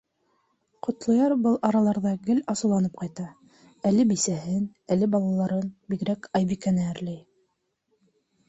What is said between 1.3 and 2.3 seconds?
был араларҙа